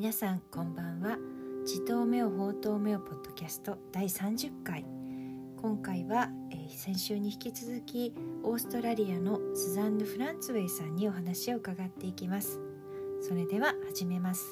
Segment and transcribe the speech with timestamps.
[0.00, 1.18] 皆さんこんばんは
[1.66, 4.84] 地頭目を宝刀目をポッドキャスト第30回
[5.60, 8.14] 今回は、えー、先週に引き続き
[8.44, 12.60] オーストラリアのスザンヌ・フランツウェイさんにお話を伺っていきます
[13.20, 14.46] それでは始めます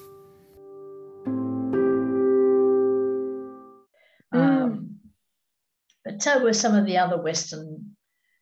[4.33, 4.99] Um,
[6.05, 7.95] but so were some of the other Western,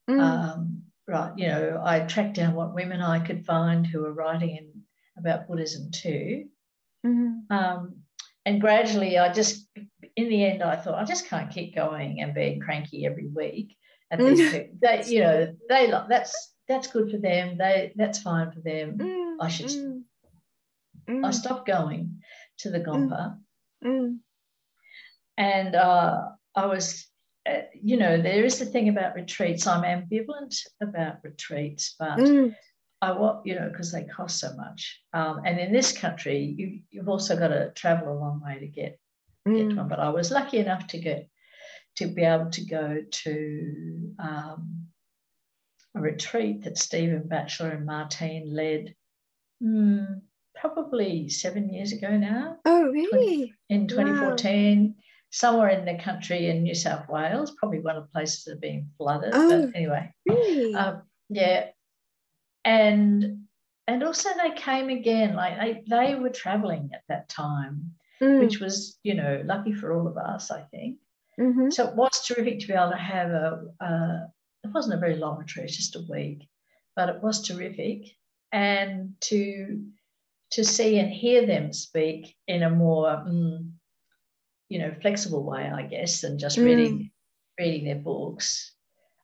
[0.09, 1.35] um, right?
[1.37, 4.69] You know, I tracked down what women I could find who were writing in,
[5.19, 6.47] about Buddhism too.
[7.51, 7.97] Um,
[8.45, 9.67] and gradually, I just,
[10.17, 13.77] in the end, I thought I just can't keep going and being cranky every week.
[14.11, 14.53] At these mm.
[14.53, 14.77] people.
[14.83, 17.57] They, you know, they that's that's good for them.
[17.59, 18.99] They that's fine for them.
[18.99, 19.71] Mm, I should.
[21.09, 22.21] Mm, I stopped going
[22.59, 23.39] to the Gompa,
[25.37, 27.07] and uh, I was.
[27.47, 29.67] Uh, you know, there is the thing about retreats.
[29.67, 32.19] I'm ambivalent about retreats, but
[33.05, 35.01] I want, you know, because they cost so much.
[35.13, 38.67] Um, and in this country, you, you've also got to travel a long way to
[38.67, 38.99] get,
[39.47, 39.89] get one.
[39.89, 41.29] But I was lucky enough to get
[41.97, 44.87] to be able to go to um,
[45.95, 48.95] a retreat that Stephen Batchelor and Martine led
[49.63, 50.23] mm,
[50.57, 52.57] probably seven years ago now.
[52.65, 53.53] Oh, really?
[53.69, 54.83] 20, in 2014.
[54.83, 54.95] Wow.
[55.31, 58.61] Somewhere in the country in New South Wales, probably one of the places that are
[58.61, 59.31] being flooded.
[59.35, 60.75] Oh, but anyway, really?
[60.75, 61.67] um, yeah,
[62.65, 63.47] and
[63.87, 68.39] and also they came again like they, they were traveling at that time Mm.
[68.41, 70.99] which was you know lucky for all of us i think
[71.39, 71.73] Mhm.
[71.73, 74.27] so it was terrific to be able to have a uh,
[74.63, 76.49] it wasn't a very long retreat just a week
[76.95, 78.03] but it was terrific
[78.53, 79.85] and to
[80.53, 83.73] to see and hear them speak in a more mm,
[84.69, 86.65] you know flexible way i guess than just Mm.
[86.65, 87.11] reading
[87.59, 88.74] reading their books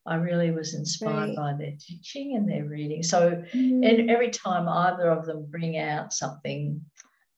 [0.07, 1.37] I really was inspired Right.
[1.37, 3.03] by their teaching and their reading.
[3.03, 3.85] So, Mm.
[3.89, 6.85] and every time either of them bring out something,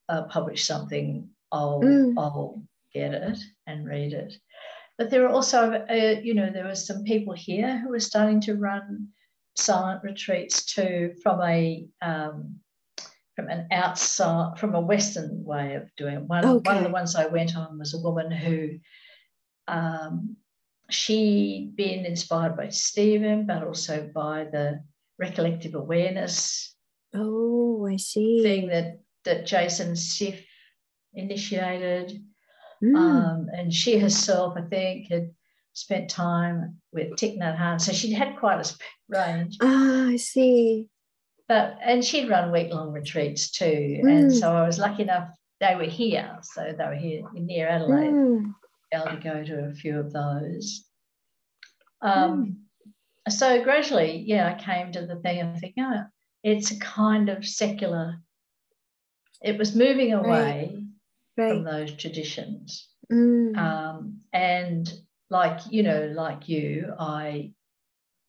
[0.08, 2.14] uh, publish something, I'll Mm.
[2.16, 2.62] I'll
[2.94, 4.34] get it and read it.
[4.98, 8.41] But there are also, uh, you know, there were some people here who were starting
[8.42, 9.08] to run
[9.56, 12.60] silent retreats too from a um,
[13.34, 16.22] from an outside from a Western way of doing it.
[16.22, 18.78] One one of the ones I went on was a woman who
[19.69, 20.37] um,
[20.92, 24.82] she'd been inspired by Stephen, but also by the
[25.20, 26.75] recollective awareness
[27.14, 28.42] Oh, I see.
[28.42, 30.42] thing that that Jason Siff
[31.14, 32.22] initiated.
[32.82, 32.97] Mm.
[32.97, 35.31] Um, and she herself, I think, had
[35.72, 37.81] spent time with Thich Nhat Hanh.
[37.81, 38.75] So she'd had quite a
[39.08, 39.58] range.
[39.60, 40.88] ah, I see.
[41.48, 44.00] But and she'd run week-long retreats too.
[44.04, 44.19] Mm.
[44.19, 45.28] And so I was lucky enough
[45.60, 46.38] they were here.
[46.42, 48.10] So they were here near Adelaide.
[48.10, 48.54] Mm
[48.94, 50.85] able to go to a few of those.
[52.01, 52.63] Um,
[53.29, 56.06] So gradually, yeah, I came to the thing and think, oh,
[56.44, 58.22] it's a kind of secular.
[59.41, 60.85] It was moving away
[61.35, 61.72] from Right.
[61.72, 63.57] those traditions, Mm.
[63.57, 64.91] um, and
[65.29, 67.51] like you know, like you, I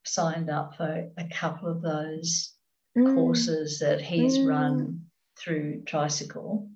[0.04, 2.54] signed up for a couple of those
[2.96, 3.14] Mm.
[3.14, 4.48] courses that he's Mm.
[4.48, 6.68] run through Tricycle.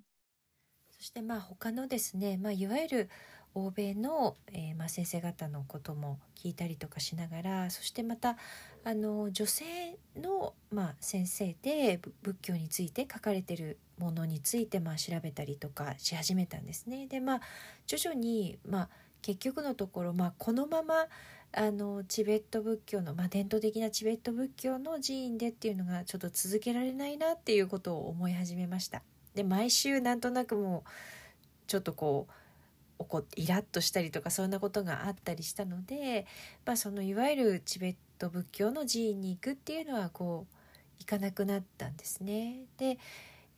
[0.91, 3.11] そしてまあ他のですね、まあ、いわゆる
[3.54, 8.38] 欧米の、えーまあ、先生方のことも聞いたりとかしながらそしてまた
[8.84, 9.66] あの女性
[10.16, 17.08] の、まあ、先生で仏教について書かれてるものについて、まあ、調べたりとかし始めたんですね。
[17.08, 17.42] でまあ
[17.88, 18.90] 徐々に、まあ、
[19.22, 21.08] 結局のところ、まあ、このまま
[21.54, 29.02] あのチベット仏教の、まあ、伝統的なチベット仏教の寺院でっていうのがちょっと続けられないなっていうことを思い始めました。
[29.34, 30.90] で毎週なんとなくもう
[31.68, 32.34] ちょっとこう
[33.00, 36.26] 怒ってイラッとしたりとかそんなことがあったりしたので、
[36.66, 40.56] まあ、そのいわゆるチベット仏教の寺院に行くっていうのはこう
[41.00, 42.62] 行かなくなったんですね。
[42.78, 42.98] で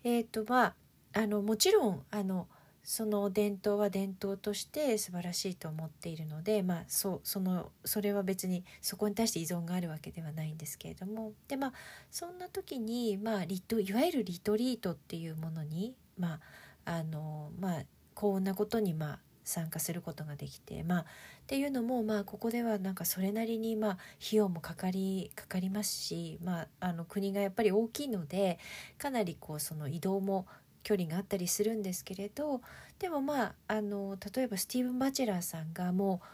[0.03, 0.75] えーとまあ、
[1.13, 2.47] あのもちろんあの
[2.83, 11.73] その伝統は伝統として素晴らしいと思っているので、まあ、そそのそれは別にそこに対して依存があるわけではないんですけれどもで、まあ、
[12.09, 16.39] そんな時に、まあ、リトいわゆるリトリートっていうものに、ま
[16.85, 17.83] ああのまあ、
[18.15, 19.19] 幸運なことに、まあ、
[19.49, 21.05] 参加することができて、まあ、っ
[21.47, 28.59] ていうのも、まあ、ここではなんかそれなりに、まあ、費用もかかりかかりますし、まあ、あの国がやっぱり大きいので
[28.97, 30.45] かなりこうその移動も
[30.83, 32.61] 距離があったりするんですけれど
[32.99, 36.27] でもまああの例えばスティーブン・バチェラーさんがもう、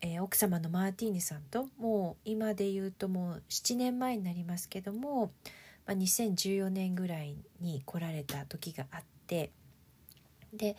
[0.00, 5.32] えー奥様のマーティーニさんともう今で言うともう7年前になりますけども、
[5.86, 9.50] まあ、2014年ぐらいに来られた時があって
[10.52, 10.76] で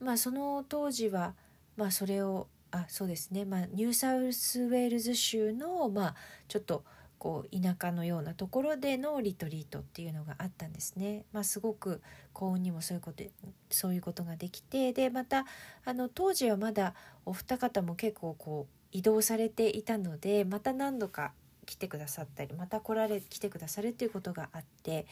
[0.00, 1.34] まあその当時は
[1.76, 6.14] まあそれをあそうですね、まあ、ニューサウスウェールズ州のまあ
[6.48, 6.84] ちょっと
[7.18, 11.24] こう田舎のようなところでのリトリートっていうのがあったんですね。
[11.32, 12.02] まあ、すごく
[12.32, 13.24] 幸運にもそういうこと
[13.70, 15.46] そういうことができてでまた
[15.84, 16.94] あの当時はまだ
[17.24, 21.32] お二方も結構こう移動されていたのでまた何度か
[21.66, 25.06] 来てくださったりまた来られ来てくださるっていうことがあって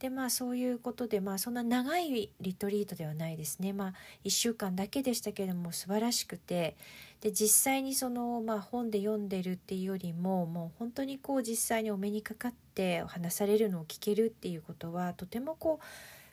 [0.00, 3.94] でまあそういうことでまあそんな長いリトリートではないですねまあ
[4.24, 6.76] 1週間だけでしたけれども素晴らしくて
[7.20, 15.84] で実際にその、まあ、本で読んでるっていうよりももう本当にこう実際にお目にかかって話されるのを聞けるっていうことはとてもこう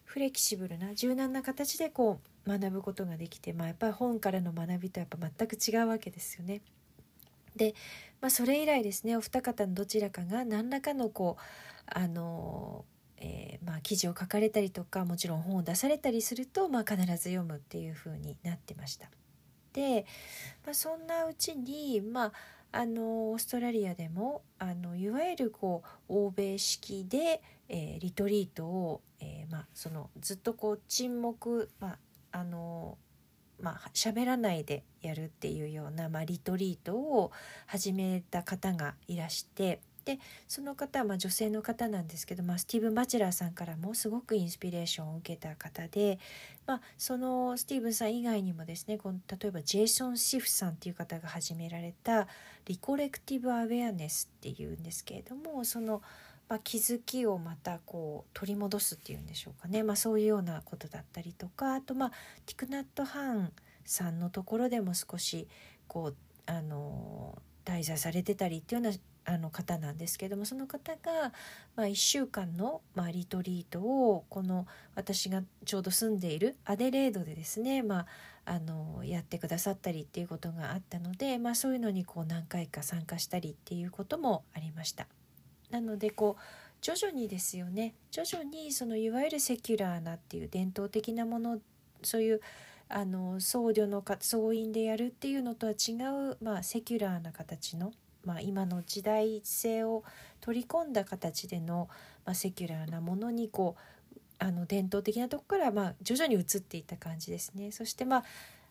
[0.06, 6.62] フレキシブルな柔軟な形でこう学ぶことができて、まあ、やっぱり本からの学びとやっぱ全く違うわけですよね。
[7.56, 7.74] で、
[8.26, 11.42] まあ、それ以来ですねお二方のどちらかが何らかのこう
[11.86, 12.84] あの
[13.18, 19.12] えー、まあ、記事を書かれたりとかもちろん本を出されたりすると、まあ、必ず読むっていう風になってました。
[19.74, 20.08] で、
[20.66, 22.32] まあ、そんなうちに、まあ、
[22.72, 31.98] あのオーストラリアでもあのいわゆるこう欧米式で、えー、リトリートを、えー、まあ、そのずっとこう沈黙、まあ、
[32.32, 32.98] あの
[33.62, 37.32] まあ喋らないでやるっていうような、まあ、リトリートを
[37.68, 46.20] 始めた方がいらしてでその方はまあ女性の方なんですけど、まあ、スティーブン・バチェラーさんからもすごくインスピレーションを受けた方で、
[46.68, 52.28] まあ、そのスティーブンさん以外にもですねこの例えばジェイソン・シフさんっていう方が始められた
[52.66, 56.04] リコレクティブ・アウェアネスっていうんですけれどもその、
[56.48, 62.12] まあ、気づきをまたこう取り戻すっていうんでしょうかね、まあ、そういうようなことだったりとかあとまあ
[62.46, 63.52] ティクナット・ハン
[63.84, 65.48] さんのところでも少し
[65.88, 66.16] こう
[66.46, 68.98] あの滞在されてたりっていうような
[69.28, 71.34] あの方なんですけどもその方が、
[71.76, 78.06] まあ、1週間の、まあ、リトリートをこの私がちょうど住んでいるアデレードでですね、まあ、
[78.46, 85.08] あのやってくださったりっていうことがあったので、まあ、そういうのにこう何回か参加したりっていうこともありました。
[85.82, 86.42] なのでこう
[86.82, 91.60] 徐々にですよね徐々にそのいわゆるセキュラーなっていう伝統的なもの
[92.04, 92.42] そういう
[92.88, 95.94] あの僧侶のか僧院でやるっていうのとは違
[96.32, 97.92] う、まあ、 secular な形の
[98.24, 100.04] まあ、今の時代性を
[100.42, 101.90] 取り込んだ形での、
[102.26, 107.72] まあ、 secular なものにこうあの伝統的なとこからまあ徐々に移っていった感じですね。
[107.72, 108.24] そしてまあ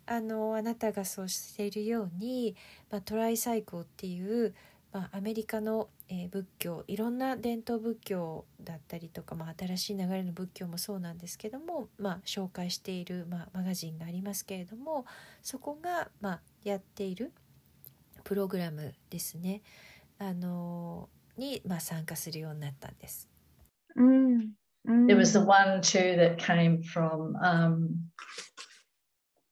[0.07, 2.55] あのあなたがそうしているように、
[2.91, 4.55] まあ、 Tricycle っていう、
[4.93, 15.07] まあ、アメリカの、えー、仏教いろんな伝統仏教だったりとか、まあ、新しい流れの仏教もそうなんですけども、まあ、紹介している、まあ、マガジンがありますけれども
[15.43, 17.33] そこが、まあ、やっている
[18.23, 19.63] プログラムですね
[20.19, 23.29] あのに、まあ、参加するようになったんです。
[23.97, 24.53] うん
[24.87, 28.11] There was the one too that came from um,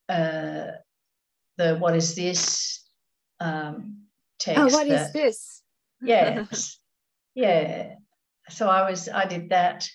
[0.07, 0.73] uh,
[1.57, 2.85] the what is this
[3.41, 4.03] um,
[4.39, 4.61] text.
[4.61, 5.62] Oh, what that, is this?
[6.03, 6.79] Yes,
[7.35, 7.95] yeah.
[8.49, 9.89] So I was I did that,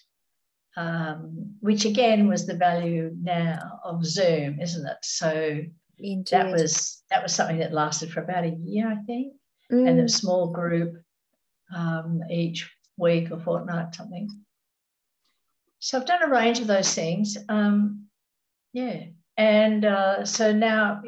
[0.75, 4.97] um, which again was the value now of Zoom, isn't it?
[5.03, 5.61] So
[5.99, 6.27] Indeed.
[6.31, 9.33] that was that was something that lasted for about a year, I think,
[9.71, 9.87] mm.
[9.87, 10.93] and a small group
[11.75, 14.29] um, each week or fortnight, something.
[15.79, 17.37] So I've done a range of those things.
[17.49, 18.07] Um,
[18.73, 19.03] yeah,
[19.37, 21.01] and uh, so now,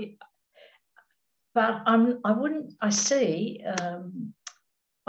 [1.53, 4.33] but I'm I wouldn't I see um,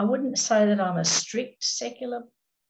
[0.00, 2.22] I wouldn't say that I'm a strict secular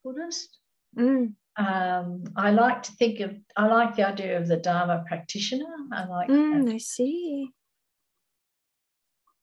[0.02, 0.58] Buddhist.
[0.98, 1.34] Mm.
[1.56, 5.72] um, I like to think of, I like the idea of the Dharma practitioner.
[5.92, 7.50] I like mm, I see.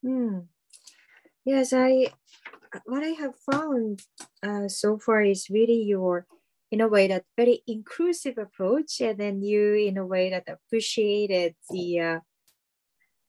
[0.03, 0.39] Hmm.
[1.45, 2.11] Yes, I,
[2.83, 4.01] what I have found
[4.43, 6.27] uh, so far is really your,
[6.69, 8.99] in a way that very inclusive approach.
[8.99, 12.19] And then you, in a way that appreciated the, uh,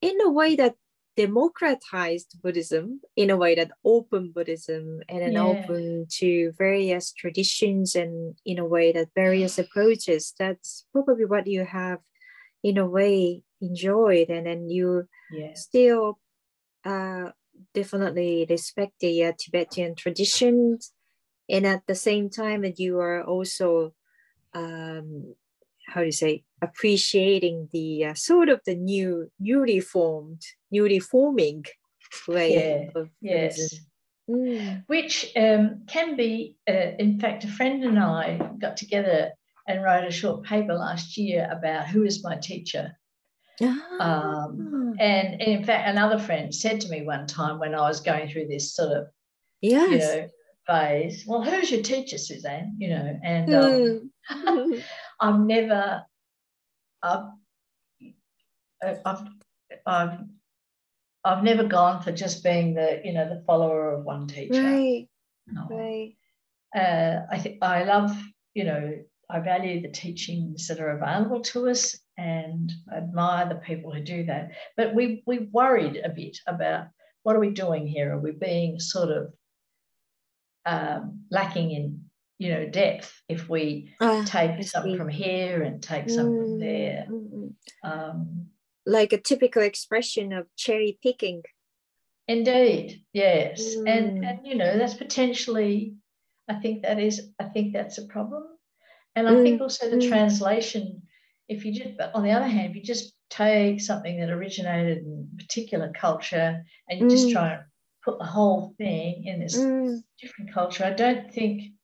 [0.02, 0.74] in a way that
[1.18, 5.42] democratized Buddhism in a way that open Buddhism and then yeah.
[5.42, 10.32] open to various traditions and in a way that various approaches.
[10.38, 11.98] That's probably what you have
[12.62, 15.54] in a way enjoyed and then you yeah.
[15.54, 16.20] still
[16.84, 17.30] uh,
[17.74, 20.92] definitely respect the uh, Tibetan traditions
[21.48, 23.92] and at the same time that you are also
[24.54, 25.34] um,
[25.88, 31.64] how do you say appreciating the uh, sort of the new newly formed newly forming
[32.26, 33.80] way yeah, of yes
[34.28, 34.82] mm.
[34.86, 39.30] which um, can be uh, in fact a friend and i got together
[39.66, 42.96] and wrote a short paper last year about who is my teacher
[43.62, 43.76] ah.
[44.00, 48.00] um, and, and, in fact another friend said to me one time when i was
[48.00, 49.06] going through this sort of
[49.60, 49.90] yes.
[49.90, 50.28] you know
[50.66, 54.82] phase well who's your teacher suzanne you know and um, mm.
[55.20, 56.04] I've never,
[57.02, 57.24] I've,
[59.04, 59.26] I've,
[59.86, 60.18] I've,
[61.28, 64.62] I've never gone for just being the, you know, the follower of one teacher.
[64.62, 65.06] Right.
[65.46, 65.68] No.
[65.70, 66.14] Right.
[66.74, 68.16] Uh, I think I love,
[68.54, 68.94] you know,
[69.30, 74.24] I value the teachings that are available to us and admire the people who do
[74.24, 74.52] that.
[74.76, 76.86] But we we worried a bit about
[77.24, 78.14] what are we doing here?
[78.14, 79.32] Are we being sort of
[80.64, 82.04] um, lacking in
[82.38, 86.60] you know depth if we Ah, take some from here and take some from Mm,
[86.60, 87.06] there?
[87.10, 87.52] mm, mm.
[87.84, 88.46] Um,
[88.88, 91.42] Like a typical expression of cherry picking.
[92.26, 94.28] Indeed, yes, and Mm.
[94.28, 95.94] and you know that's potentially,
[96.48, 98.44] I think that is, I think that's a problem,
[99.14, 100.08] and I Mm, think also the mm.
[100.08, 101.02] translation.
[101.48, 104.98] If you just, but on the other hand, if you just take something that originated
[105.04, 107.32] in a particular culture and you just Mm.
[107.32, 107.62] try and
[108.04, 111.74] put the whole thing in this Mm, different culture, I don't think.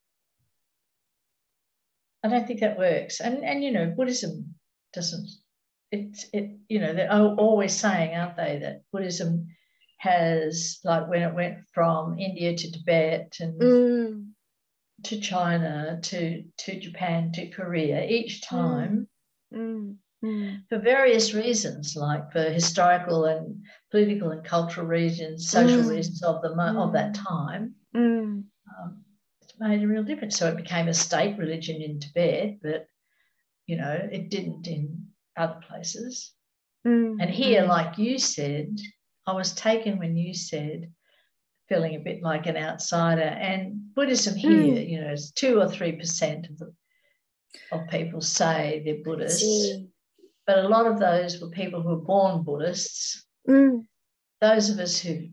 [2.23, 4.55] I don't think that works, and and you know Buddhism
[4.95, 5.29] doesn't.
[5.95, 9.47] It's it you know they're always saying, aren't they, that Buddhism
[9.99, 14.27] has like when it went from India to Tibet and mm,
[15.05, 19.07] to China to to Japan to Korea each time
[19.53, 25.91] mm, mm, for various reasons, like for historical and political and cultural reasons, social Mm.
[25.97, 27.25] reasons of the of that Mm.
[27.25, 27.75] time.
[27.95, 28.45] mm,
[28.79, 29.05] Um,
[29.43, 30.37] it's made a real difference.
[30.37, 32.89] So it became a state religion in Tibet, but
[33.67, 35.04] you know it didn't in
[35.37, 36.33] other places.
[36.87, 37.69] mm, And here, mm.
[37.69, 38.79] like you said,
[39.27, 40.93] I was taken when you said
[41.69, 43.23] feeling a bit like an outsider.
[43.23, 44.89] And Buddhism here, Mm.
[44.91, 46.73] you know, is two or three percent of the
[47.71, 49.43] of people say they're Buddhists,
[50.47, 53.25] but a lot of those were people who were born Buddhists.
[53.49, 53.87] Mm,
[54.41, 55.31] Those of us who've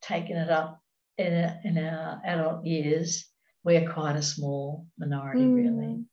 [0.00, 0.80] taken it up
[1.18, 1.32] in,
[1.64, 3.26] in our adult years,
[3.64, 6.04] we're quite a small minority, really.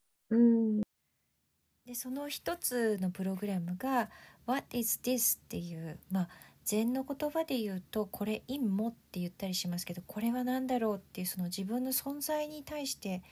[1.90, 4.12] でその一つのプログラムが
[4.46, 6.30] 「What is this?」っていうまあ
[6.64, 13.24] 禅の言葉で言うとこれ陰もって言ったりしますけどこれは何だろうっていうその自分の存在に対して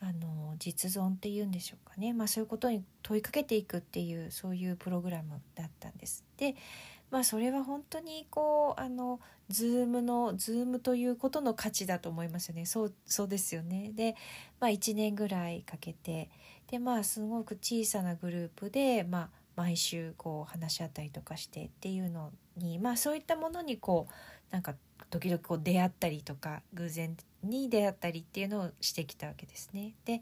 [0.00, 6.22] あの実存っていうんでしょうかね、まあ、そういうことに問いかけていくっていうそういうプログラムだったんです。
[6.36, 6.54] で
[7.10, 13.92] まあそれは本当にこうあのズームのズームということの価値だと思いますよねそうそうですよね。
[13.94, 14.16] で、
[14.60, 16.28] まあ、1年ぐらいかけて
[16.70, 24.12] でまあすごく小さなグループで、まあ、毎週こう話し合ったりとかしてっていうのにまあそういったものにこう
[24.52, 24.74] なんか
[25.10, 29.94] 時々こう出会ったりとか偶然に出会ったりっていうのをしてきたわけですね。
[30.04, 30.20] で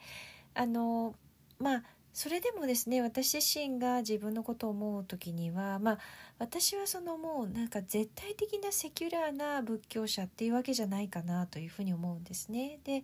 [0.54, 1.14] あの
[1.58, 1.82] まあ
[2.12, 5.98] それでもですね私自身が自分のことを思う時にはまあ
[6.38, 12.78] 私はそのもうなんか絶対的なセキュラーな仏教者っていうわけじゃないかなというふうに思うんですね。
[12.84, 13.02] で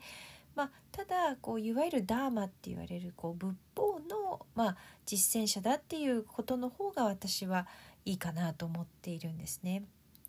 [0.61, 4.77] まあ、ただこういわゆるダーマって言われるこう仏法の、まあ、
[5.07, 7.67] 実践者だっていうことの方が私は
[8.05, 9.85] いいかなと思っているんですね。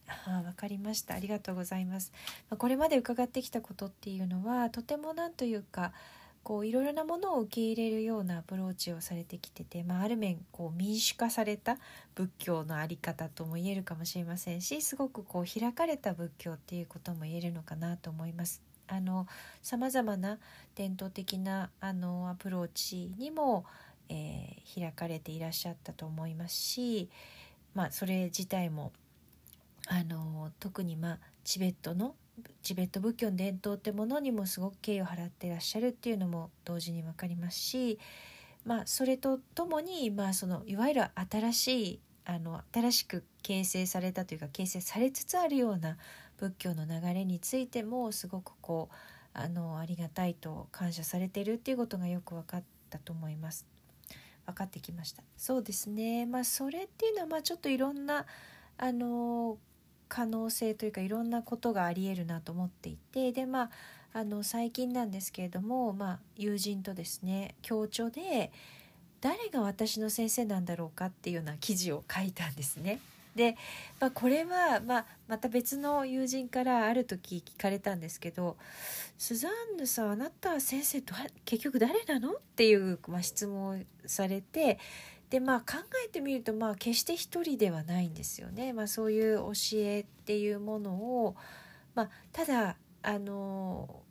[0.07, 2.13] ああわかりましたありがとうございます。
[2.49, 5.91] まあ、これまで伺ってきたことっていうのはとてもなんというか
[6.43, 11.77] こういろいろなものを受け入れるようなアプローチをされてきてて、まあ、ある面こう民主化された
[12.15, 18.70] 仏教の在り方とも言えるかもしれませんしすごくこう開かれた仏教っていうことも言えるのかなと思います。
[18.91, 19.25] あの
[19.61, 20.37] 様々な
[20.75, 23.65] 伝統的なあのアプローチにも、
[24.09, 27.09] えー開かれていらっしゃったと思いますし、
[27.73, 28.93] まあ、それ自体も
[29.87, 32.15] あの特に、まあ、チベットの
[32.63, 37.99] チベット仏教の伝統ってものにもすごく敬意を払っていらっしゃるっていうのも同時に分かりますし、
[38.65, 45.97] まあ、それとともに、まあ、そのいわゆる新しいあの新しく形成されたというか形成されつつあるような
[46.41, 48.95] 仏教の流れについてもすごくこう
[49.33, 53.67] あのありがたいと感謝されてるっていうことがよく分かったと思います。
[54.47, 55.21] 分かってきました。
[55.37, 56.25] そうですね。
[56.25, 58.25] まあそれっていうのはまあちょっといろんな
[58.79, 59.59] あの
[60.09, 63.69] 可能性というかいろんなことがありえるなと思っていてでまあ
[64.13, 68.51] あの最近なんですけれども、まあ、友人とですね共著で
[69.21, 72.99] 誰が私の先生なんだろうかっていうような記事を書いたんですね。
[73.35, 73.55] で、
[73.99, 78.57] まあ、これは、まあ、また別の友人からある時聞かれたんですけど
[79.17, 81.13] 「スザンヌさんあなたは先生と
[81.45, 84.79] 結局誰なの?」っていう、まあ、質問をされて
[85.29, 88.73] でまあ考えてみるとまあ決して一人ではないんですよね。
[88.73, 91.35] まあ、そういう教えっていうものを、
[91.95, 94.03] まあ、ただあの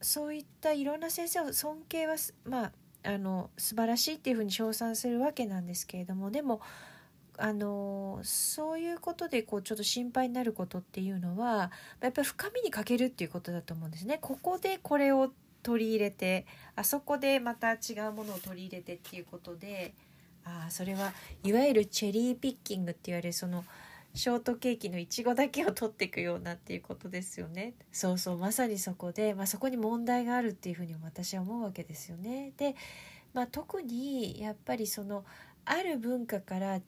[0.00, 2.72] そういったいろんな先生を尊敬はまあ
[3.04, 6.60] あの素晴らしいっていうふうに称賛するわけなんですけれどもでも
[7.38, 11.70] あのそういうことでこうちょっと心配になることっていうのは
[12.00, 14.18] やっぱり深みに欠けるっていうことだと思うんですね。
[14.20, 16.46] ここでこれを取り入れて
[16.76, 19.94] あそこでまた違うものを取り入れてっていうことで
[20.44, 21.12] あそれは
[21.44, 23.64] いわゆるチェリーピッキングって言われるその
[24.14, 27.72] ショートケーキのいちごだけを取っていくようなっていうことですよね。
[27.92, 32.52] そうそうまさにそこで、まあ、そこに問題があるっていうふうに私は思うわけですよね。
[32.58, 32.76] で、
[33.32, 35.24] まあ、特にやっぱりその
[35.64, 36.80] ある文化から違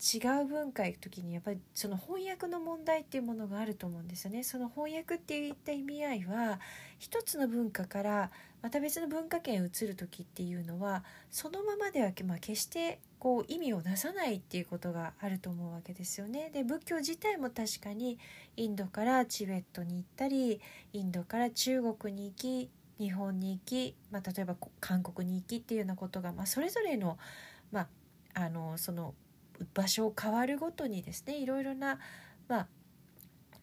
[0.42, 4.42] う文化行く時にやっぱりその翻訳の問題っていうものがあると思うんですよね。
[4.42, 6.58] その翻訳っていった意味合いは
[6.98, 8.30] 一つの文化から
[8.62, 16.50] また別の文化圏へ移る時っていうのはそのままでは、まあ、決してこう意味を出さないっていうことがあると思うわけですよね。
[16.52, 18.18] で仏教自体も確かに
[18.56, 20.60] インドからチベットに行ったり
[20.92, 27.18] インドから中国に行き日本に行き、まあ、例えば韓国に行きっていうようなことが、まあ、それぞれの,、
[27.72, 27.88] まあ、
[28.34, 29.14] あのその
[29.72, 31.98] 場所を変わるごとにですねいろいろな、
[32.48, 32.66] まあ、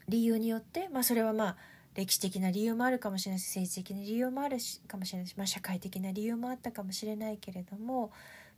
[0.07, 1.57] 理由によって、まあ、それはまあ
[1.93, 8.11] 歴史的な理由もあるかもしれないし政治的な理由もあるしかもしれないし、まあ、社会的な理由もあったかもしれないけれども、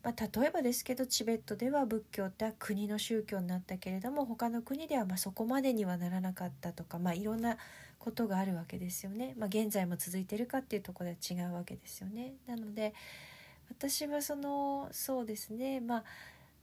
[0.04, 7.58] まあ、例えばですけどチベットでは仏教って国の宗教になったけれども他の国ではまそこまでにはならなかったとか、まあ、いろんな
[7.98, 9.34] ことがあるわけですよね。
[9.38, 12.34] まあ、現在も続いてるかっていうところでは違うわけですよね。
[12.46, 12.94] なので
[13.78, 16.04] 私はそのそうですねまあ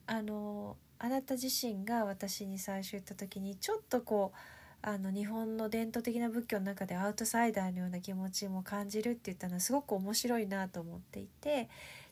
[0.06, 4.38] あのあなた自身が私に最初言った時にちょっとこう
[4.82, 11.68] あの日本の伝統的な仏教の中でアウトサイダーのような気持ちも感じるって言ったのはすごく面白いなと思っていて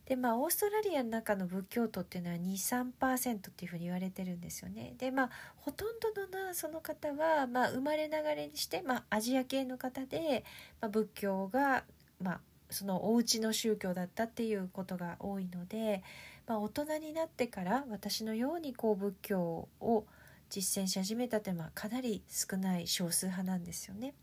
[0.07, 4.95] でまあオーストラリアの中の仏教徒っていうのは23%っていうふうに言われてるんですよね。
[4.97, 10.45] でまあほとんどのなその方は、まあ、生まれながらにして、まあ、アジア系の方で、
[10.81, 11.85] まあ、仏教が、
[12.23, 12.41] まあ、
[12.71, 16.03] そのお家の宗教だったっていうことが多いので、
[16.47, 20.07] まあ、大人になってから私のようにこう仏教を
[20.51, 24.15] 実践し始めたってかなり少ない少数派なんですよね。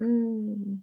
[0.00, 0.78] Mm.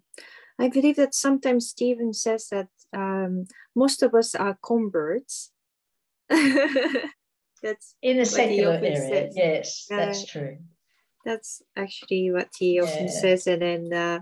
[0.57, 3.45] I believe that sometimes Stephen says that um,
[3.75, 5.51] most of us are converts.
[7.63, 9.29] that's in a secular area.
[9.33, 10.57] Yes, that's uh, true.
[11.25, 12.83] That's actually what he yeah.
[12.83, 14.19] often says, and then uh,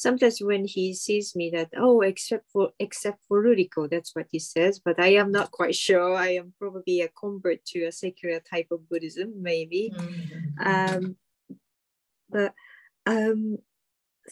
[0.00, 4.38] sometimes when he sees me that oh except for except for Ruriko that's what he
[4.38, 8.40] says but I am not quite sure I am probably a convert to a secular
[8.40, 10.66] type of Buddhism maybe mm-hmm.
[10.66, 11.16] um,
[12.30, 12.54] but
[13.04, 13.58] um,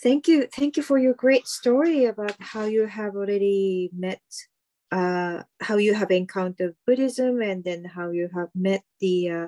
[0.02, 4.22] thank you thank you for your great story about how you have already met
[4.90, 9.46] uh, how you have encountered Buddhism and then how you have met the uh,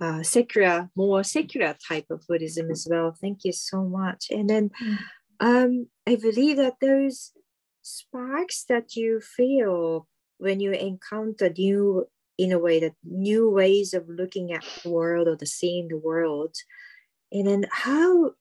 [0.00, 3.12] uh, secular, more secular type of Buddhism as well.
[3.20, 4.26] Thank you so much.
[4.30, 4.98] And then mm
[5.40, 7.32] um, I believe that those
[7.82, 10.06] sparks that you feel
[10.38, 15.26] when you encounter new, in a way, that new ways of looking at the world
[15.26, 16.54] or the seeing the world,
[17.32, 18.32] and then how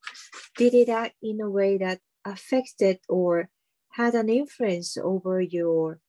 [0.55, 3.49] did it act in a way that affected or
[3.91, 5.99] had an influence over your,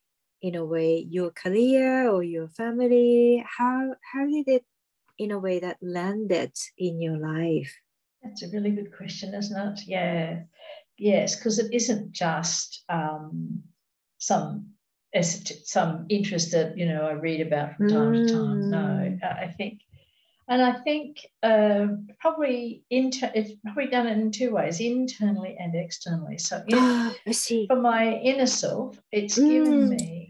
[0.43, 3.45] in a way, your career or your family?
[3.59, 4.65] How how did it,
[5.19, 7.75] in a way, that landed in your life?
[8.23, 9.81] That's a really good question, isn't it?
[9.87, 10.43] Yeah.
[10.99, 13.63] Yes, because it isn't just um,
[14.19, 14.75] some
[15.23, 18.27] some interest that you know I read about from time mm.
[18.27, 18.71] to time.
[18.71, 19.25] No, mm.
[19.25, 19.81] I think,
[20.49, 21.87] and I think uh,
[22.19, 26.39] probably inter- it's probably done it in two ways: internally and externally.
[26.39, 27.67] So, in, oh, I see.
[27.69, 29.49] For my inner self, it's mm.
[29.49, 30.29] given me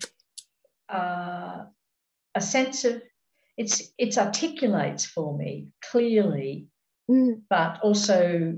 [0.89, 1.65] uh,
[2.35, 3.03] a sense of
[3.57, 6.69] it's it articulates for me clearly,
[7.11, 7.41] mm.
[7.49, 8.55] but also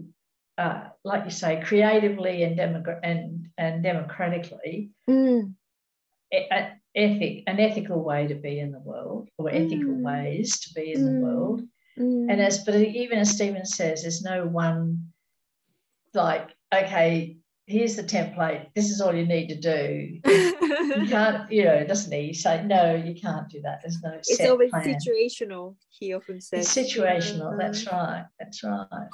[0.60, 5.54] uh, like you say, creatively and, democ- and, and democratically, mm.
[6.34, 10.02] a, ethic, an ethical way to be in the world, or ethical mm.
[10.02, 11.06] ways to be in mm.
[11.06, 11.62] the world.
[11.98, 12.30] Mm.
[12.30, 15.12] And as, but even as Stephen says, there's no one
[16.12, 18.66] like, okay, here's the template.
[18.74, 20.20] This is all you need to do.
[20.96, 22.28] you can't, you know, doesn't he?
[22.28, 23.80] You say, no, you can't do that.
[23.82, 24.12] There's no.
[24.14, 24.84] It's always plan.
[24.84, 25.76] situational.
[25.88, 26.76] He often says.
[26.76, 27.58] It's situational.
[27.58, 28.26] That's right.
[28.38, 29.08] That's right.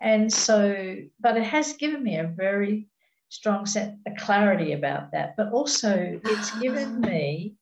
[0.00, 2.88] And so, but it has given me a very
[3.28, 5.36] strong sense, a clarity about that.
[5.36, 7.54] But also, it's given me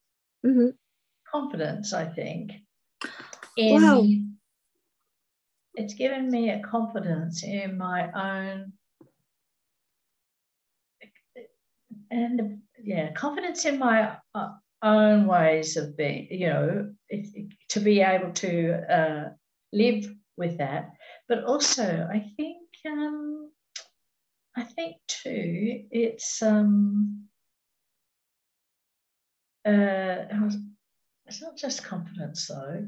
[0.45, 0.69] mm-hmm.
[1.31, 2.53] confidence, I think.
[3.57, 4.05] In, wow.
[5.77, 8.73] It's given me a confidence in my own
[12.15, 14.49] and yeah, confidence in my uh,
[14.83, 17.27] own ways of being, you know, it,
[17.71, 19.29] to be able to uh,
[19.73, 20.91] live with that.
[21.29, 23.51] But also, I think, um,
[24.57, 27.25] I think too, it's um,
[29.67, 30.51] uh,
[31.27, 32.87] it's not just confidence though.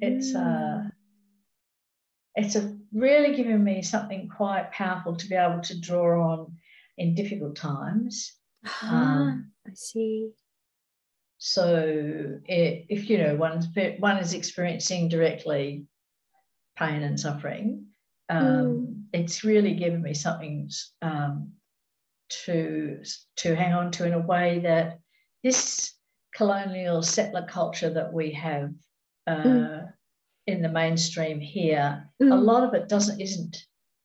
[0.00, 0.82] It's uh,
[2.34, 6.56] it's a really given me something quite powerful to be able to draw on
[6.98, 8.32] in difficult times.
[8.82, 10.30] Um, I see.
[11.38, 13.62] So if you know one
[13.98, 15.84] one is experiencing directly
[16.76, 17.86] pain and suffering,
[18.30, 19.02] um, mm.
[19.12, 20.70] it's really given me something
[21.02, 21.52] um,
[22.44, 23.02] to
[23.36, 25.00] to hang on to in a way that
[25.42, 25.94] this
[26.34, 28.72] colonial settler culture that we have
[29.26, 29.92] uh, mm.
[30.46, 32.32] in the mainstream here, mm.
[32.32, 33.56] a lot of it doesn't isn't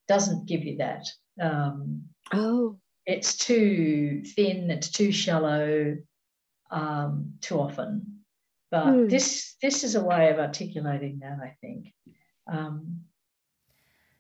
[0.08, 1.06] doesn't give you that.
[1.42, 2.78] Um, oh,
[3.10, 4.70] it's too thin.
[4.70, 5.98] It's too shallow.
[6.72, 8.22] Um, too often,
[8.70, 9.10] but mm.
[9.10, 11.40] this this is a way of articulating that.
[11.42, 11.94] I think.
[12.48, 13.06] Um,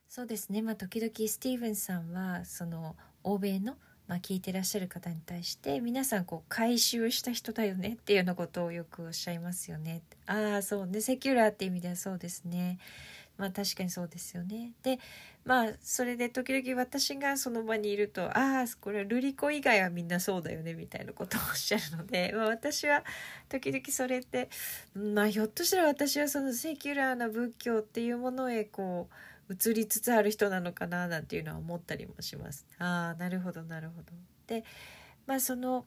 [0.07, 10.01] そうですね、まあ、時々スティーブンさんはその欧米のまあ、聞いてらっしゃる方に対して皆さんこう回収した人だよねっていうようなことをよくおっしゃいますよね。
[10.25, 12.79] ああそうねセキュラーって意味ではそうですね。
[13.39, 14.73] まあ確かにそうですよね。
[14.83, 14.99] で
[15.45, 23.03] まあそれで時々私がその場にいるとああこれルリコ以外はみんなそうだよねみたいなことをおっしゃるので、まあ、私は
[23.47, 24.49] 時々それって
[24.93, 29.07] まあひょっとしたら私はその secular な仏教っていうものへこ
[29.49, 32.67] う移りつつある人なのかななんていうのは思ったりもします。
[32.77, 34.11] ああなるほどなるほど。
[34.47, 34.65] で
[35.25, 35.85] まあその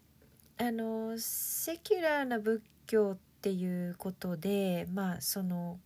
[0.57, 5.79] あの secular な仏教っていうことでまあその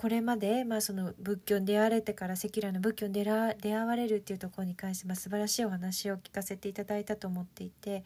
[0.00, 8.02] これまで、まあ、その仏教に出会われてから secular な仏教に出会われるっていうところに関して、まあ、素晴らしいお話を聞かせていただいたと思っていて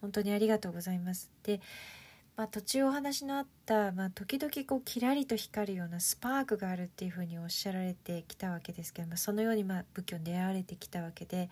[0.00, 1.30] 本当にありがとうございます。
[1.42, 1.60] で
[2.36, 11.50] まあ、途中お話のあった、まあ、時々こうキラリと光るようなスパークがあるっていうふうにおっしゃられてきたわけですけど、まあ、そのようにまあ仏教に出会われてきたわけで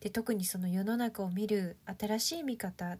[0.00, 2.98] で特にその世の中を見る新しい見方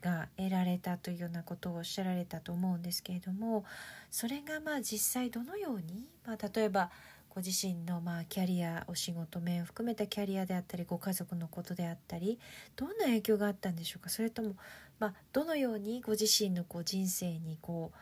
[0.00, 3.64] が得られたというようなことをおっしゃられたと思うんですけれども
[4.10, 6.90] それがまあ実際どのように、まあ、例えば
[7.30, 12.38] ご自身のまあキャリアお仕事面を含めたキャリアであったりご家族のことであったり
[12.74, 14.08] どんな影響があったんでしょうか？
[14.08, 14.54] それとも
[14.98, 17.92] まあ、どのようにご自身のこう人生にこ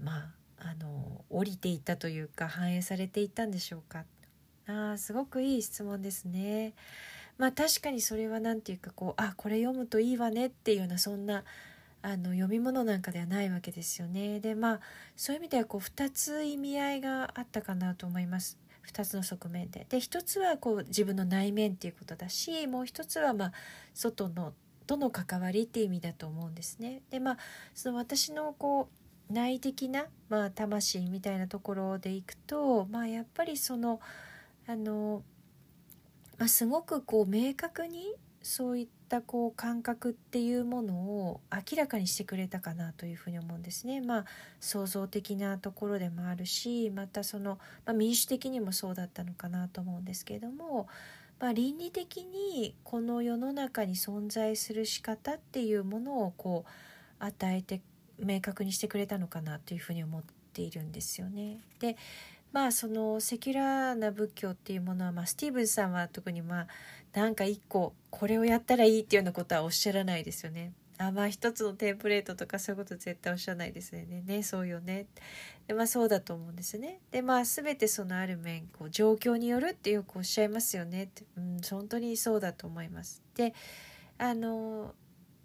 [0.00, 4.04] うまああの降りていったというか反映されていったんでしょうか？
[4.68, 6.74] あすごくいい質問ですね。
[7.38, 11.44] まあ確かにそれは何て言うかこうあこれ読むといいわねっていうようなそんな
[12.02, 14.40] あの読み物なんかではないわけですよね。
[14.40, 14.80] でまあ
[15.16, 18.58] そういう意味ではこう2つ意味合いがあったかなと思います。
[18.92, 19.86] 2つの側面で。
[19.88, 23.52] で1つはこう自分の内面っていうことだしもう1つはまあ
[23.94, 24.52] 外の
[24.86, 27.02] との関わりっていう意味だと思うんですね。
[27.10, 27.38] でまあ
[27.74, 28.88] その私のこ
[29.30, 33.98] う内的な、まあ、魂みたいなところでいくと、まあ、やっぱりその
[34.66, 35.22] あの、
[36.44, 44.02] まあ、すごくこう明確にそういったこう感覚っていうものを明らかにしてくれたかなというふうに思うんですね。
[44.02, 44.24] まあ
[44.60, 50.86] 創造的なところでもあるしまたその、まあ、民主的にもそうだったのかなと思うんですけれども
[51.40, 57.80] まあ、倫理的にこの世の中に存在する仕方っていうものをこう与えて
[58.18, 61.58] 明確にしてくれたのかなというふうに思っているんですよね。
[61.80, 61.96] で
[62.54, 66.66] まあそのセキュラーな仏教っていうものは、まあ、スティーブンさんは特にまあ
[67.12, 70.72] なんか一個これをやったらいいっていうようなことはおっしゃらないですよね。
[70.96, 74.22] あまあ一つのテンプレートとかそういうこと絶対おっしゃらないですよね。
[74.24, 75.06] ねそうよね。
[75.66, 77.00] でまあそうだと思うんですね。
[77.10, 83.20] でまあ全てそのある面こう状況によるってよくおっしゃいますよねって、うん、本当にそうだと思います。
[83.34, 83.52] で
[84.16, 84.94] あの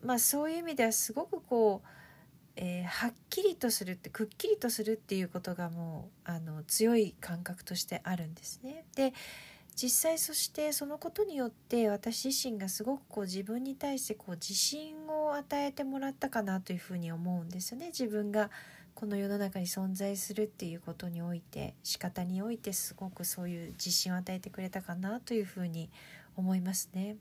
[0.03, 1.87] まあそういう意味ではすごくこう、
[2.61, 8.83] えー、はっきりとするってくっきりとするっていうことがもうあの強い感覚としてあるんですね。
[8.97, 9.13] で
[9.81, 18.49] 実際そしてそのことによって私自身がすごくこう自分に対してこう自信を与えてもらったかなというふうに思うんですよね自分が
[18.93, 25.89] この世の中に存在するっていうことにおいて仕方においてすごくそういう自信を与えてくれたかなというふうに
[26.35, 27.15] 思いますね。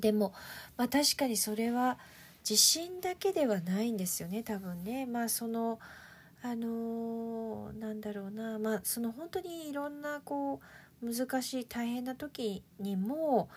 [0.00, 0.32] でも、
[0.78, 1.98] まあ、確かにそれは
[2.48, 5.06] 自信だけではないんですよね多分ね。
[5.06, 5.78] まあその
[6.42, 10.60] あのー、なんだろうなまあその本当にいろんなこ
[11.02, 13.48] う難しい大変な時にも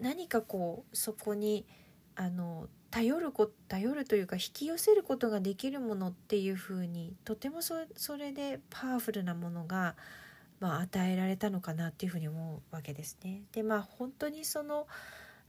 [0.00, 1.64] 何かこうそこに
[2.16, 9.96] あの頼るこ頼るというか引き寄せることができるものっていうふうにとてもそそれでパワフルなものが、
[10.60, 13.42] まあ、与えられたのかなっていうふうに思うわけですね。
[13.52, 14.86] でまあ本当にその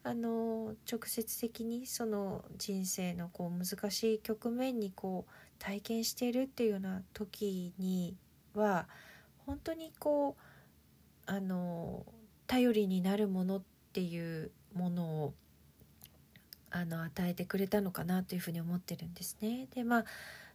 [0.08, 8.16] あの直接的にその人生のこう難しい局面にこう体験しているっていうような時に
[8.54, 8.88] は
[9.48, 10.42] 本当にこう
[11.26, 12.06] あの
[12.46, 13.64] 頼りになるものっ
[13.94, 15.34] ていうものを
[16.70, 19.68] あの与えてくれたのかなというふうに思ってるんですね。
[19.74, 20.06] でまあ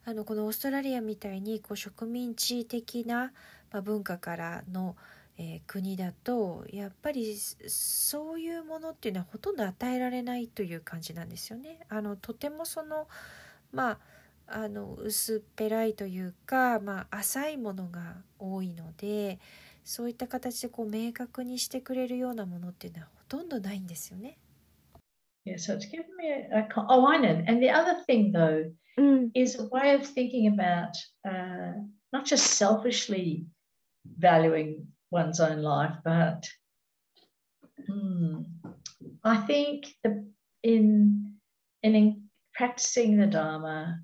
[0.04, 3.32] あのこのオーストラリアみたいにこう植民地的な、
[3.72, 4.96] まあ、文化からの、
[5.40, 11.80] えー、国だとやっぱりそういうものっていうのはほとんど与えられないという感じなんですよね。
[11.88, 13.08] あのとてもその
[13.72, 13.98] まあ
[14.62, 19.38] あの薄っぺらいというか、まあ、浅いものが多いので
[19.84, 24.36] そういった形でこう明確にしてくれるようなものっていうのはほとんどないんですよね。
[25.46, 27.42] Yeah, so it's given me a, a oh, I know.
[27.48, 29.30] And the other thing, though, Mm.
[29.34, 31.72] is a way of thinking about uh,
[32.12, 33.46] not just selfishly
[34.18, 36.48] valuing one's own life, but
[37.86, 38.42] hmm,
[39.24, 40.26] I think the,
[40.62, 41.34] in,
[41.82, 42.22] in in
[42.54, 44.00] practicing the Dharma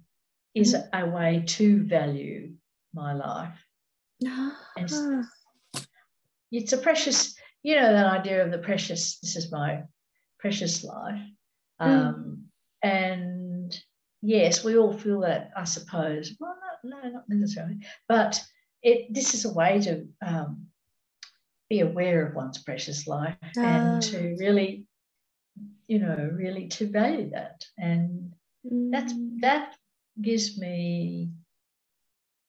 [0.55, 2.53] is a way to value
[2.95, 3.59] my life.
[4.27, 4.57] Ah,
[6.51, 9.83] it's a precious, you know, that idea of the precious, this is my
[10.39, 11.21] precious life.
[11.81, 11.87] Mm.
[11.87, 12.49] Um,
[12.83, 13.77] And
[14.23, 16.37] yes, we all feel that, I suppose.
[16.39, 17.79] Well, no, no not necessarily.
[18.09, 18.41] But
[18.83, 20.67] it, this is a way to um,
[21.69, 23.63] be aware of one's precious life Ah.
[23.63, 24.87] and to really,
[25.87, 27.65] you know, really to value that.
[27.79, 28.33] And
[28.65, 29.41] that's mm.
[29.41, 29.75] that
[30.21, 31.31] gives me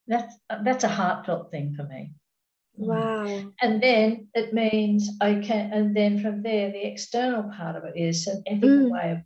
[0.07, 2.11] that's that's a heartfelt thing for me.
[2.77, 3.51] Wow.
[3.61, 7.97] And then it means I can, and then from there, the external part of it
[7.97, 8.91] is an ethical Mm.
[8.91, 9.17] way of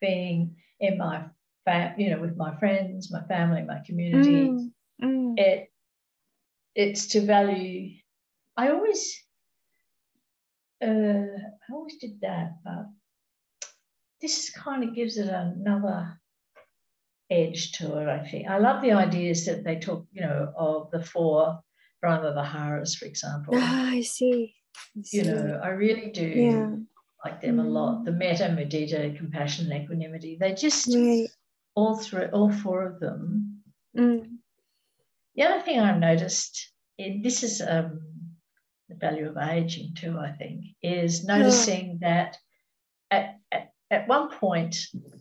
[0.00, 1.24] being in my,
[1.64, 4.48] fam, you know, with my friends, my family, my community.
[4.48, 5.38] Mm, mm.
[5.38, 5.72] It,
[6.74, 7.96] it's to value.
[8.56, 9.22] I always,
[10.82, 12.86] uh, I always did that, but
[14.20, 16.20] this kind of gives it another
[17.30, 18.08] edge to it.
[18.08, 21.60] I think I love the ideas that they talk, you know, of the four
[22.00, 24.54] Brahma Viharas, for example Ah, I see.
[24.96, 26.76] I you know, I really do Yeah.
[27.24, 28.00] like them a lot.
[28.00, 28.04] Mm.
[28.04, 30.36] The metta, mudita, compassion, and equanimity.
[30.38, 31.28] They just Right.
[31.74, 33.62] all three, all four of them.
[33.96, 34.38] Mm.
[35.36, 38.11] The other thing I've noticed, in, this is um,
[38.92, 40.18] the value of aging too.
[40.18, 42.36] I think is noticing that
[43.10, 44.76] at, at at one point,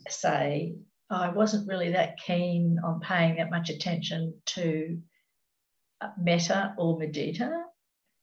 [0.10, 0.76] say
[1.10, 5.00] I wasn't really that keen on paying that much attention to
[6.02, 7.64] uh, metta or medita,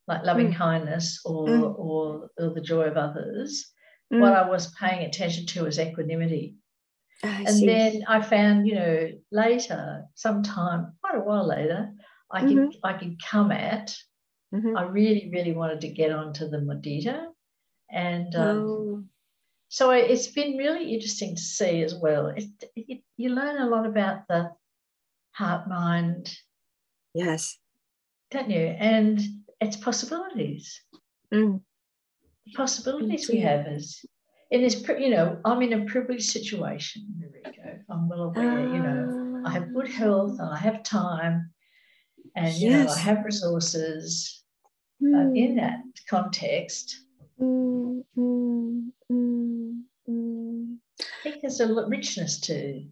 [0.06, 0.56] like loving Mm.
[0.56, 1.78] kindness or, Mm.
[1.78, 3.70] or or the joy of others.
[4.12, 4.20] Mm.
[4.20, 6.54] what I was paying attention to was equanimity.
[7.22, 7.66] Ah, And see.
[7.66, 11.92] then I found, you know, later, sometime, quite a while later,
[12.30, 13.94] I could I could come at.
[14.54, 14.76] Mhm.
[14.78, 17.32] I really, really wanted to get onto the mudita,
[17.90, 19.04] and um, Oh.
[19.68, 22.28] so it's been really interesting to see as well.
[22.28, 24.50] It, it, you learn a lot about the
[25.32, 26.34] heart mind,
[27.14, 27.58] Yes.
[28.30, 28.66] don't you?
[28.78, 29.20] And
[29.60, 30.80] its possibilities.
[31.32, 31.60] Mm.
[32.46, 34.04] the possibilities we have as
[34.50, 37.02] in this, you know, I'm in a privileged situation,
[37.44, 37.80] Rico.
[37.90, 41.52] I'm well aware, you know, I have good health and I have time
[42.38, 42.98] and, you know, I Yes.
[42.98, 44.44] have resources.
[45.00, 47.04] But in that context,
[47.40, 50.76] Mm, mm, mm, mm.
[50.98, 52.82] I think there's a richness to,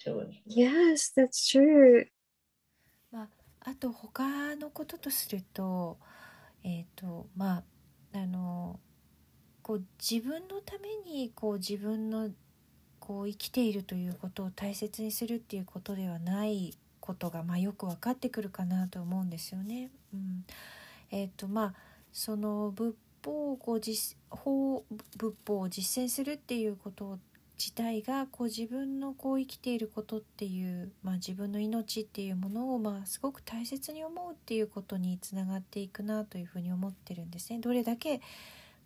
[0.00, 0.34] to it.
[0.46, 2.06] Yes, that's true.
[3.68, 5.98] あと他のこととすると
[6.62, 7.64] えっ、とま
[8.12, 8.78] ああの
[9.62, 12.30] こう自分のためにこう自分の
[13.00, 16.74] こう生きているということを大切にするっていうことではない
[17.06, 19.90] ことが、まあ、よく分かってくるかなと思うんですよね。
[20.12, 20.44] うん、
[21.10, 21.74] えっ、とまあ
[22.12, 24.84] その仏法をこう実法
[25.16, 27.18] 仏法を実践するっていうこと
[27.58, 37.58] 自体がこう自分のこう生きていることっていう、まあ、自分の命っていうものを、まあ、すごく大切に思うっていうことにつながっていくなというふうに思ってるんですね。
[37.58, 38.20] どれだけ、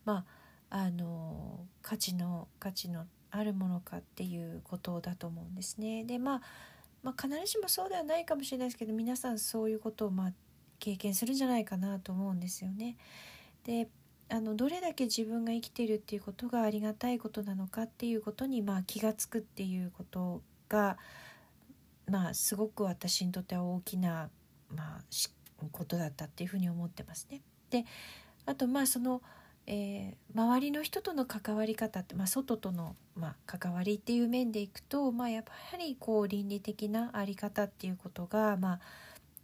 [0.05, 0.25] ま
[0.71, 6.05] あ、あの価値の価値のあるものかっていうことだと思うんですね。
[6.05, 6.43] でまあ
[7.03, 10.33] まあ、必ずしもそうではないかもしれないですけど皆さんそういうことをまあ
[10.79, 12.97] 経験するんじゃないかなと思うんですよね。
[13.65, 13.89] で
[14.29, 20.99] あのどれだけ自分が生きてるっていうことがありがたいことなのかっていうことに、まあ、気が付くっていうことが、
[22.07, 24.31] まあ、すごく私にとっては大きな、
[24.73, 27.41] まあ、ことだったっていうふうに思ってますね。
[27.71, 27.85] で
[28.47, 29.21] あとまあその、
[29.73, 38.75] えー周りの人との関わり方って、まあ、外との、まあ、関わりっていう面でいくと、まあ、やっぱりこう倫理的なあり方っていうことが、ま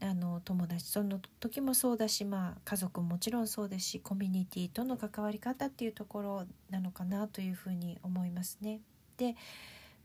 [0.01, 8.81] あ、あの友達との時もそうだし、まあ、家族ももちろんそうですしコミュニティとの関わり方っていうところなのかなというふうに思いますね。
[9.17, 9.35] で、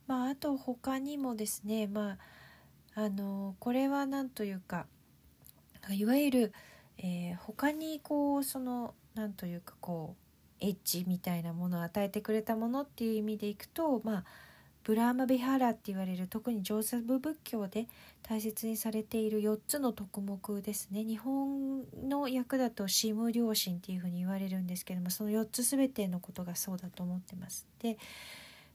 [0.07, 2.17] まあ、あと他にもですね、ま
[2.95, 4.87] あ、あのこれは何というか
[5.91, 6.53] いわゆる、
[6.97, 10.15] えー他にこうその何というかこ
[10.61, 14.23] うエッジみたいなものを与えてくれたものっていう意味でいくとまあ
[14.83, 17.87] ブラーマビハラって言われる特に上座部仏教で
[18.23, 27.67] 大切にされている4つの徳目ですね日本の訳だと「シム良心」っていうふうに言われるんですけどもその4つ全てのことがそうだと思ってます。
[27.79, 27.97] で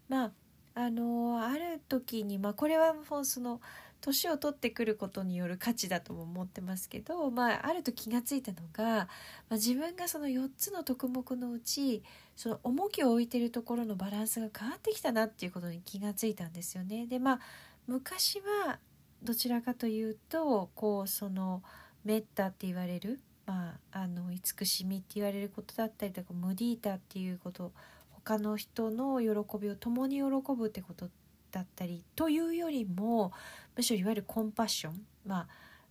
[0.09, 0.33] まあ
[0.79, 3.62] あのある時に、まあ、これはもうその
[4.01, 9.07] 年を取ってくることによる価値だとも思ってますけど、まあ、あると気が付いたのが、ま
[9.51, 12.03] あ、自分がその4つの徳目のうち
[12.37, 17.07] その重きを置いてるところのバランスが変わってきたなっていうことに気が付いたんですよね。
[17.07, 17.41] でまあ
[17.87, 18.79] 昔は
[19.23, 21.63] どちらかというとこうその
[22.05, 27.73] メッタって言われる、まあ、あの慈しみって言われることだったりとかムディータっていうこと
[28.11, 30.23] 他の人の喜びを共に喜
[30.57, 31.09] ぶってこと
[31.53, 33.33] だったりというよりも
[33.77, 35.49] むしろいわゆるコンパッションまあ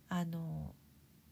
[0.08, 0.74] あの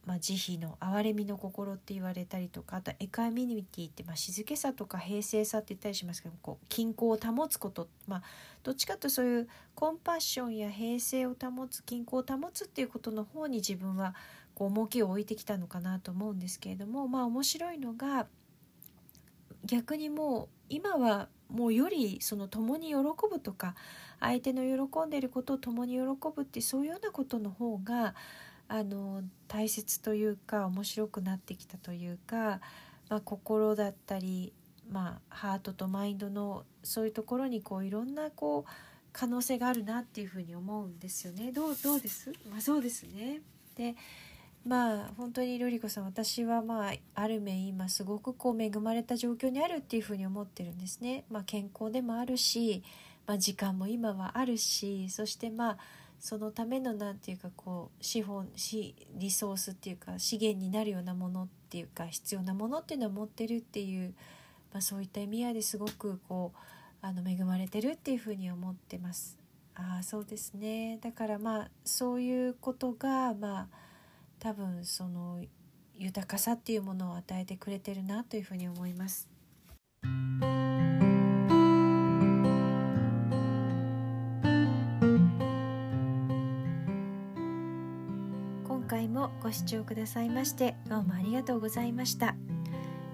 [0.07, 8.23] まあ、慈悲の憐れみの心って言われたりとかあとエカミニティって、まあ、静けさとか平静さって言ったりしますけどこう均衡を保つこと、まあ、
[8.62, 14.14] どっちかというとそういうコンパッションや平静を保つ均衡を保つっていうことの方に自分は
[14.55, 18.27] こう重きを置いてきたのかなと思うんですけれどもまあ面白いのが
[19.64, 22.95] 逆にもう今はもうよりその共に喜
[23.31, 23.75] ぶとか
[24.25, 26.01] 相手の喜んでいることを共に喜
[26.35, 28.15] ぶってそういうようなことの方が
[28.69, 32.61] あの大切というか面白くなってきたというか、
[33.11, 34.53] まあ、心だったり、
[34.91, 38.71] まあ、ハートとマインドのそういうところにこういろんなこう
[39.13, 41.53] 可能性があるなっていうふうに思うんですよね。
[41.53, 43.43] どうどうです、まあ、そうですね
[43.77, 43.95] で
[44.67, 51.25] まあ本当に瑠璃子さん私はまあある面今すごくこう恵まれた状況にあるっていうふうに思ってるんですね。
[51.31, 52.83] まあ、健康でもあるし、
[53.27, 55.79] まあ、時間も今はあるしそしてまあ
[56.21, 64.15] そのための何て言うかこう資本しリソースっていうか資源になるようなものっていうか必要なものっていうのを持ってるっていう、
[64.73, 66.59] まあ、そういった意味合いですごくこう
[67.03, 69.39] あの恵まれてるっていうふうに思ってます。
[69.75, 73.69] あそうですねだからまあそういうことがまあ
[74.39, 75.43] 多分その
[75.97, 79.34] 豊かさっていうものを与えてくれてるなというふうに思います。
[89.45, 92.35] ご視聴くださいましてどうもありがとうございました。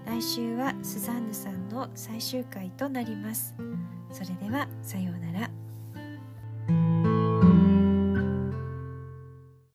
[0.05, 3.53] 来週はスザンヌさんの最終回となります。
[4.13, 5.51] それではさようなら。